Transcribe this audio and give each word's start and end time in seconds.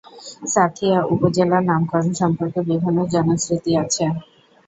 সাঁথিয়া 0.53 0.99
উপজেলার 1.13 1.63
নামকরণ 1.65 2.11
সম্পর্কে 2.21 2.59
বিভিন্ন 2.69 2.99
জনশ্রুতি 3.13 3.71
আছে। 3.77 4.03